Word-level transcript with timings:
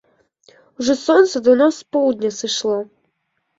Ужо 0.83 0.95
сонца 1.01 1.35
даўно 1.49 1.69
з 1.77 1.99
поўдня 1.99 2.35
сышло. 2.41 2.77